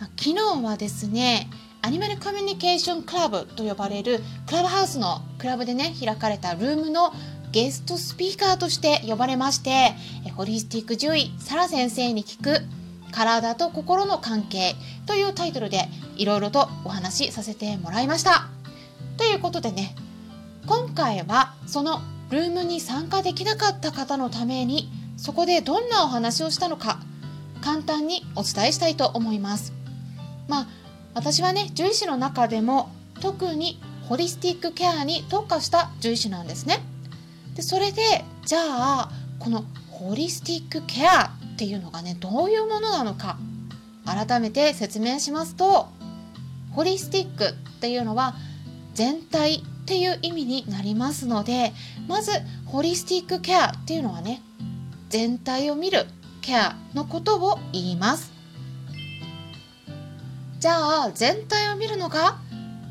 [0.00, 1.50] 昨日はですね、
[1.82, 7.12] アニマルコミュニケーションクラブと呼ばれるクラブハウスのクラブでね開かれたルームの
[7.50, 9.94] ゲストスピーカーとして呼ばれまして
[10.36, 12.60] ホリスティック獣医サラ先生に聞く
[13.12, 14.74] 体と心の関係
[15.06, 18.48] というタイトルでいろいろとお話しさせてもらいました。
[19.16, 19.94] ということでね
[20.66, 27.00] 今回はそのルームに参加できなかった方のためにそこでどんなお話をしたのか
[27.62, 29.77] 簡単にお伝えしたいと思います。
[30.48, 30.66] まあ
[31.14, 36.80] 私はね獣医師の中でも特にホリスティックケアに特化した獣医師なんですね。
[37.54, 43.36] でそれでじゃあこのホリスティックケアっていうのがねどういうものなのか
[44.06, 45.88] 改めて説明しますと
[46.70, 48.34] ホリスティックっていうのは
[48.94, 51.72] 全体っていう意味になりますので
[52.06, 52.30] まず
[52.66, 54.40] ホリスティックケアっていうのはね
[55.08, 56.06] 全体を見る
[56.42, 58.37] ケアのことを言います。
[60.58, 62.38] じゃあ全体を見るのが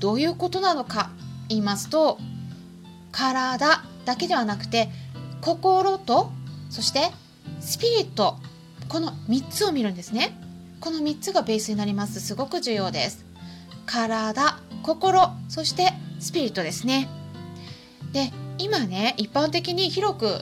[0.00, 1.10] どういうことなのか
[1.48, 2.18] 言いますと
[3.12, 4.88] 体だけではなくて
[5.40, 6.30] 心と
[6.70, 7.10] そして
[7.60, 8.38] スピリット
[8.88, 10.36] この3つを見るんですね。
[10.80, 12.20] この3つがベースになります。
[12.20, 13.24] すごく重要です。
[13.86, 17.08] 体心そしてスピリットですね。
[18.12, 20.40] で今ね一般的に広く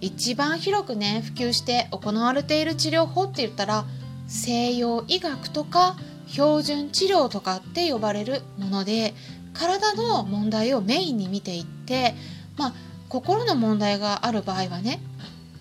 [0.00, 3.84] 一番広くね普及して行われている治療法って言ったら
[4.26, 5.96] 西洋医学とか
[6.30, 9.14] 標準治療とかって呼ばれるもので
[9.52, 12.14] 体の問題をメインに見ていって
[12.56, 12.74] まあ
[13.08, 15.00] 心の問題がある場合はね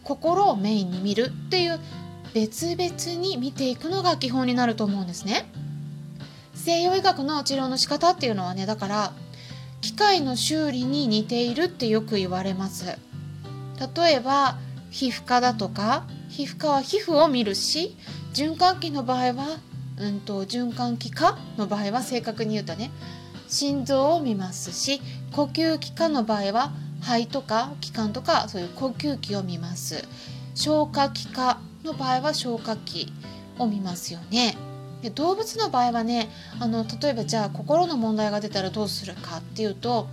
[0.03, 1.79] 心をメインに見るっていう
[2.33, 5.51] 別々に見ていくのが基本になると思うんですね。
[6.53, 9.13] 西洋医学の治療の仕方っていうのはねだから
[9.81, 12.97] 機械の修理に似ているってよく言われます。
[13.95, 14.57] 例えば
[14.91, 17.97] 皮膚科だとか皮膚科は皮膚を見るし
[18.33, 19.57] 循環器の場合は
[19.99, 22.91] うんと循環器科の場合は正確に言うとね
[23.47, 25.01] 心臓を見ますし
[25.31, 26.71] 呼吸器科の場合は
[27.01, 30.05] 肺とか気管とかそういう呼吸器を見ます。
[30.55, 33.11] 消化器科の場合は消化器
[33.57, 34.57] を見ますよね。
[35.01, 40.07] で動物の場合はねあの例えばじゃあ心の問題が出たらどうするかっていうと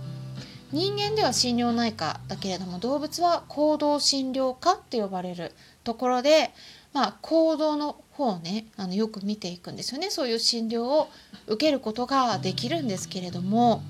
[0.71, 5.53] 人間では心療内科だけれども動物は行動診療科って呼ばれる
[5.83, 6.51] ところで
[6.97, 11.09] まあ、行動の方をねあのよく見ていくんですよねそういう診療を
[11.45, 13.83] 受けることができるんですけれども、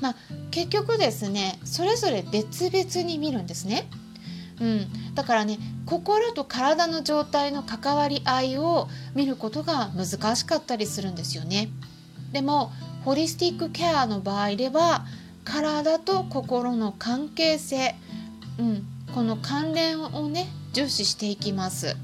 [0.00, 0.14] まあ、
[0.50, 3.86] 結局ですねそれぞれ別々に見るんですね。
[4.62, 11.68] うん、だからね心と体の状態の関わり合いを見ることが難しかったりするんですよね。
[12.32, 12.72] でも
[13.04, 15.04] ホリスティックケアの場合では
[15.44, 17.94] 体と心の関係性、
[18.58, 21.94] うん、この関連をね重視していきます。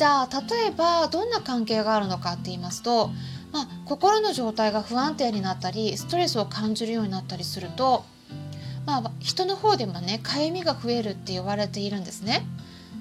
[0.00, 3.10] じゃあ例えばどんな関係があるのかって言いますと、
[3.52, 8.06] まあ、心の状態が不安定になったりストレスを感じるようになったりすると、
[8.86, 12.46] まあ、人の方でもねかゆみが増えるって言われているんですね。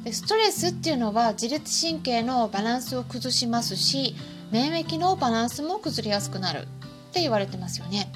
[0.04, 4.18] でストレスっていうのは自律神経のバランスを崩しますし
[4.52, 8.12] 免疫のバランスも崩れやすくなるって言われてますよね。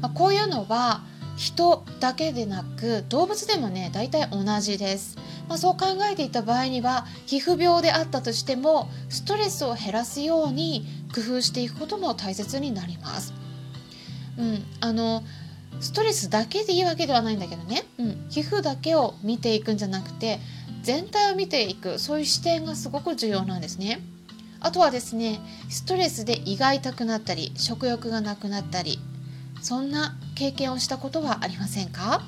[0.00, 1.02] まあ、こういうのは
[1.36, 5.18] 人だけでなく動物でもね大体同じです。
[5.48, 13.32] まあ、そう考えていた場合には皮膚病であったとしてもストレスを減らすように工夫していくことも大切になります。
[14.36, 15.22] うん、あの
[15.80, 20.38] ストレスだけでいいわけではないんだけどね、うん、皮膚だけを見ていくんじゃなくて
[20.82, 24.00] 全体を見ていくそういう視点がすごく重要なんですね。
[24.60, 28.98] あとはですねストレスで胃が痛くなったり食欲がなくなったり
[29.62, 32.22] そんな経験をしたことはありませんか？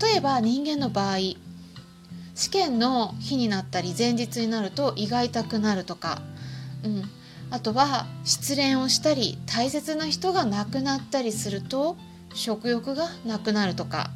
[0.00, 1.16] 例えば人間の場合
[2.40, 6.22] 試験の日になったり前日になると胃が痛くなるとか、
[6.82, 7.02] うん、
[7.50, 11.98] あとは失恋をしたり大切な人が亡くなったりすると
[12.32, 14.10] 食欲がなくなるとか、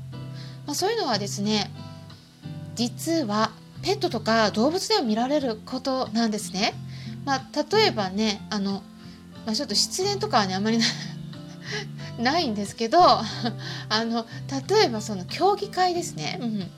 [0.65, 1.71] まあ、そういうのはですね
[2.77, 3.51] 実は
[3.83, 6.73] ペットとか動物では見られることなんですね。
[7.27, 8.83] まあ、例えばねあの、
[9.45, 10.79] まあ、ちょっと失恋とかはねあまり
[12.19, 13.25] ないんですけどあ
[13.91, 14.25] の
[14.71, 16.39] 例えばその競技会ですね。
[16.41, 16.71] うん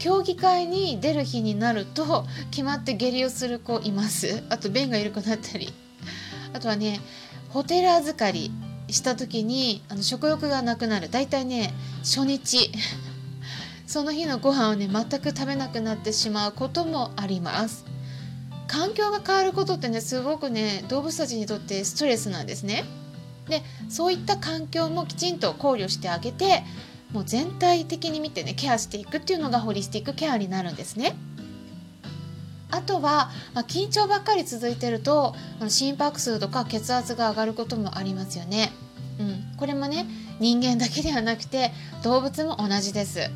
[0.00, 4.42] 競技会に出る日になると決まって下痢をする子います。
[4.48, 5.72] あと便が緩くなったり。
[6.54, 7.00] あとはね
[7.50, 8.50] ホテル預かり
[8.88, 11.10] した時にあの食欲がなくなる。
[11.10, 12.72] だいたいね初日。
[13.86, 17.84] その日のご飯をね全く食べなくなってしまうこともあります。
[18.68, 22.84] 環境が変わることってねすごくね動物たちにとってストレスなんですね。
[23.48, 26.62] でそういった環境もきちんと考慮してあげて
[27.12, 31.16] もう全体的に見てねケアしていくっていうのがホリスティックケアになるんですね。
[32.72, 35.34] あとは、まあ、緊張ばっかり続いてると
[35.68, 38.72] 心拍数とか血圧が上がることもありますよね。
[39.18, 40.06] うん、これもね
[40.38, 41.72] 人間だけではなくて
[42.02, 43.30] 動物も同じです。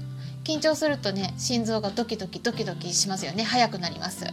[0.45, 4.25] 緊張するとね心臓がドキドキドキドキしますよね速くなります。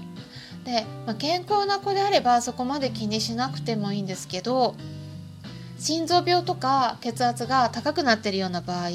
[0.66, 4.76] で、まあ、健康な子であればそこまで気にしなくてもいいんですけど
[5.80, 8.90] 心臓病とか血圧が高くなってるような場合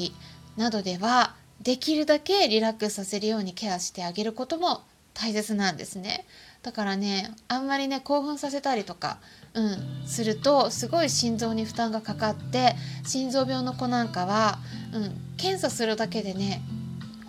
[0.57, 4.81] などではできるだけリラックスさせるようにケアしてあげることも
[5.13, 6.25] 大切なんですね。
[6.61, 9.19] だからねあんまりね興奮させたりとか、
[9.53, 14.59] うん、するとすごい心臓に負担がかかって心臓病の子なんかは、
[14.93, 16.61] うん、検査するだけでね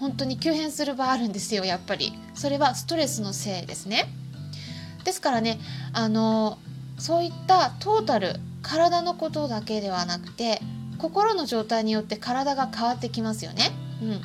[0.00, 2.12] 本当に急変する場合あるんですよやっぱり。
[2.34, 4.06] それはストレスのせいですね。
[5.04, 5.58] ですからね
[5.92, 6.58] あの
[6.98, 10.60] そういったトータル体のことだけではなくて
[10.98, 13.70] 心の状態によって体が変わってきますよね。
[14.02, 14.20] うん、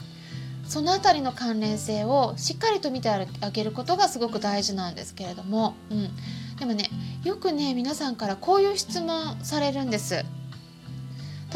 [0.68, 6.10] その辺りの関連性をしっかりと見てあげることがすごく大事なんですけれども、うん、
[6.58, 6.90] でもね
[7.24, 10.26] よくね皆さんからこういう質問されるんです。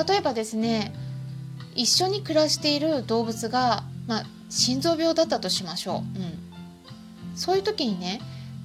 [0.08, 0.94] 例えばですね
[1.76, 6.24] 一緒に暮らしている動物が、まあ、心臓病だったとしましょう、う
[7.34, 8.22] ん、そういう時にね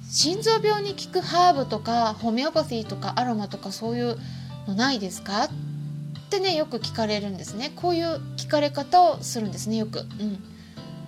[0.09, 4.17] 心臓病に効くハーブとかホメオパシーとかアロマとかそういう
[4.67, 5.45] のないですか？
[5.45, 5.49] っ
[6.33, 7.71] てねよく聞かれるんですね。
[7.75, 10.43] こういう聞かれ方をするんですねよく、うん、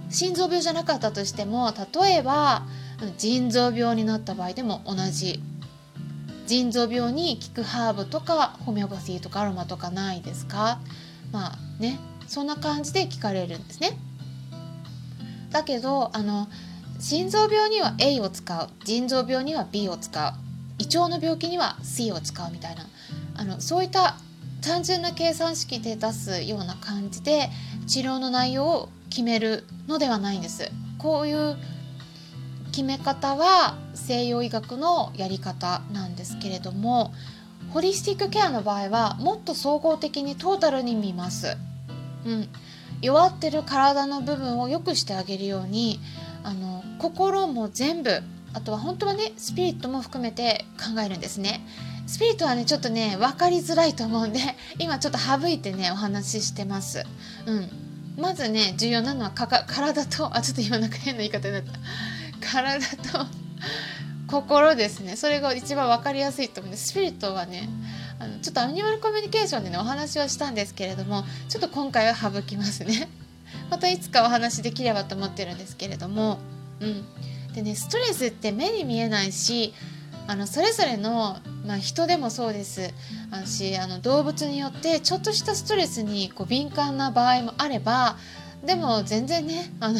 [0.09, 2.63] 心臓病じゃなかったとしても例えば
[3.17, 5.41] 腎臓病になった場合でも同じ。
[6.47, 10.79] 腎臓病に効くハーブとかホメオパシーとかアロマとかないですか？
[11.31, 13.97] まあねそんな感じで聞かれるんですね。
[15.49, 16.47] だけどあの
[16.99, 18.69] 心臓病には A を使う。
[18.85, 20.33] 腎臓病には B を使う。
[20.77, 22.85] 胃腸の病気には C を使うみたいな。
[23.37, 24.17] あのそういった
[24.61, 27.49] 単純な計算式で出すような感じで
[27.87, 30.71] 治療の内容を決めるのではないんです。
[30.97, 31.55] こういう
[32.71, 37.13] 決め方は西洋医学のやり方なんですけれども
[37.69, 41.57] ホリスティックケアの場合はもっと総合的にトータルに見ます、
[42.25, 42.49] うん、
[43.01, 45.99] 弱ってる体の部分を良くしてあげるように
[46.43, 48.21] あの心も全部
[48.53, 51.61] あとは本当はねスピリットも含めて考えるんですね。
[52.07, 54.39] スピリットはねちょっとね分かりづらいと思うんで
[54.79, 57.05] 今ちょっと省いてねお話ししてます。
[57.45, 57.69] うん。
[58.17, 61.71] まずね重要なのは体とあちょっと今なんか変な言い方になった。
[62.39, 63.25] 体と
[64.27, 65.15] 心ですね。
[65.15, 67.67] それが一番分かりやすいと思うんでスピリットはね
[68.19, 73.09] あのちょっとアニマルコミュニケーションでねお話はしたんですけれどもちょっと今回は省きますね。
[73.69, 76.39] またいつかお話できればと思ってるんですけれども。
[76.79, 77.05] うん。
[77.53, 79.73] でねストレスって目に見えないし
[80.27, 82.93] あのそれぞれの、まあ、人でもそうです
[83.31, 88.17] あしあの動物によってちょっとしたストレスにこう敏感な場合もあれば
[88.65, 89.99] でも全然ねあの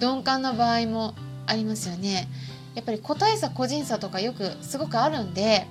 [0.00, 1.14] 鈍感な場合も
[1.46, 2.28] ありますよね。
[2.74, 5.66] やっぱり個体差個人差とかよくすごくあるんで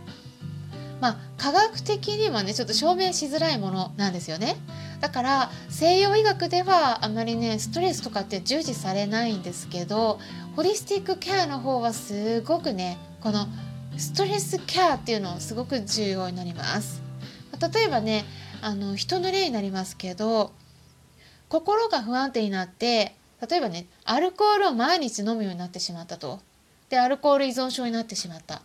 [0.99, 4.57] まあ科学的にはねちょっと証明しづらいものなんですよね。
[4.99, 10.19] だから西洋医学ではあまりねストレスとかって重視されないんですけど
[10.55, 13.47] ホリスティックケアの方はすごくねこの
[13.97, 17.01] ストレスケアっていうのすごく重要になります。
[17.73, 18.25] 例えばね
[18.61, 20.51] あの人の例になりますけど
[21.49, 23.15] 心が不安定になって
[23.47, 26.39] 例えばねアルコールを毎日飲むようになってしまったと。
[26.89, 28.61] でアルコール依存症になってしまった。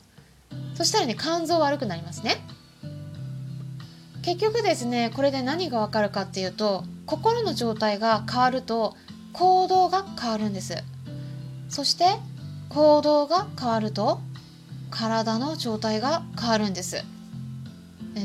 [0.75, 2.37] そしたらね肝臓悪くなりますね。
[4.23, 8.97] 結局ですねこれで何がわかるかっていうと心の状態が変わると
[9.33, 10.83] 行動が変わるんです。
[11.69, 12.07] そして
[12.69, 14.21] 行動が変わると
[14.91, 17.05] 体の状態が変わるんです。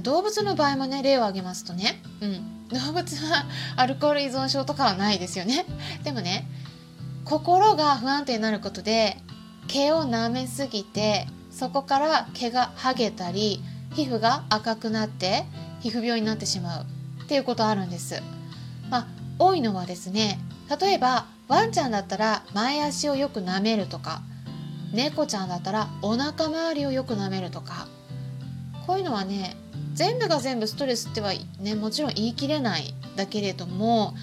[0.03, 5.65] 動物の場合もね例を挙げますとね、うん、 動物はアルコール依存症とかはないですよね。
[6.03, 6.47] でもね
[7.25, 9.17] 心が不安定になることで
[9.67, 13.61] 毛を舐めすぎてそこから毛が剥げたり
[13.93, 15.45] 皮膚が赤くなって
[15.81, 16.85] 皮膚病になってしまう。
[17.23, 18.21] っていうことあるんです。
[18.89, 19.07] まあ、
[19.39, 20.37] 多いのはですね
[20.79, 24.21] 例えばワンちゃんだったら前足をよく舐めるとか
[24.93, 27.87] 猫ちゃんだったらお腹周りをよく舐めるとか
[28.85, 29.55] こういうのはね
[29.93, 34.13] 全部が全部ストレスってはねもちろん言い切れないだけれども、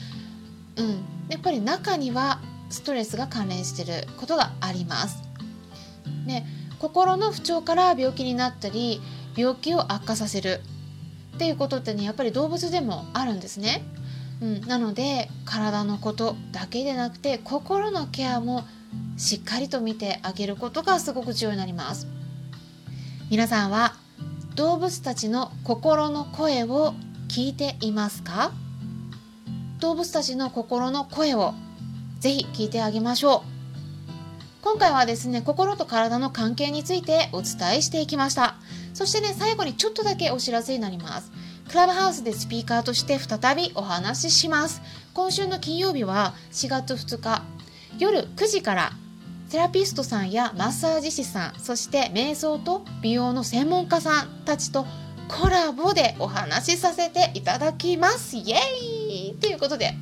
[0.77, 5.23] うん、やっぱり中にはストレスが関連していることがあります。
[6.27, 6.45] で
[6.79, 9.01] 心の不調から病気になったり
[9.37, 10.61] 病気を悪化させる
[11.35, 13.83] っていうことってねやっぱり動物でもあるんですね。
[14.41, 18.65] うん、なので体のことだけでなくて心のケアも
[19.17, 22.07] しっかりと見てあげることがすごく重要になります。
[23.31, 23.95] 皆さんは
[24.55, 26.95] 動物たちの心の声を
[27.29, 28.53] 聞いていますか？
[29.81, 31.55] 動物たちの心の声を
[32.21, 33.49] ぜひ聞いてあげましょう。
[34.63, 38.57] 今回はですね心と体の関係についてお伝えしていきました。
[38.95, 41.31] そしてね最後にちょっとだけお知らせになります。
[41.69, 44.81] クラブハウスでスピーカーとして再びお話しします。
[45.15, 47.43] 今週の金曜日は4月2日
[47.99, 48.93] 夜9時から
[49.49, 54.85] セラピストさんやマッサージ師さんそして瞑想と美容の専門家さんたちと
[55.29, 58.37] コラボでお話しさせていただきます。
[58.37, 59.95] イエーイということで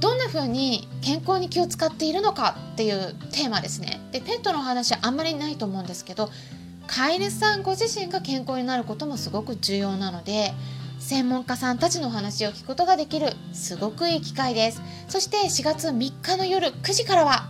[0.00, 4.00] どんな風に健康に気を使っているのかっていうテーマですね。
[4.12, 6.30] でペットの話はあんまりないと思うんですけど
[6.86, 10.52] 飼い主さんご自身が健康になることもすごく重要なので
[11.06, 14.82] 専門家さんたちのお話を聞くことができるすごくいい機会です。
[15.06, 17.48] そして4月3日の夜9時からは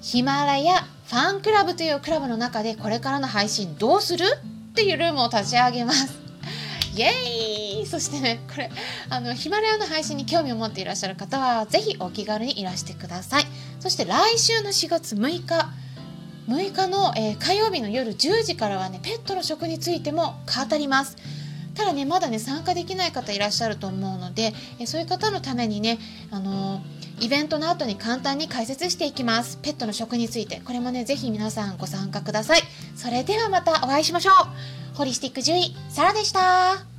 [0.00, 4.24] ヒマラヤファンクラブというクラブの中でこれからの配信どうする？
[4.24, 6.18] っていうルームを立ち上げます。
[6.96, 7.86] イエーイ！
[7.86, 8.68] そしてねこれ
[9.08, 13.44] あのヒマラヤの配信に興味を持っていらっしゃる方は是非お気軽にいらしてください。
[13.78, 15.70] そして来週の4月6日
[16.48, 20.34] 6日の、えー、火曜日の夜10時からはねペットの食についても
[20.68, 21.16] 語ります。
[21.74, 25.98] ただねまだね参加できない方いらっしゃると思うので、え、そういう方のためにね
[26.30, 26.82] あの、
[27.20, 29.58] イベントの後に簡単に解説していきます。
[29.62, 30.60] ペットの食について。
[30.64, 32.62] これもねぜひ皆さんご参加ください。
[32.96, 34.96] それではまたお会いしましょう。
[34.96, 36.91] ホリスティック獣医サラでした。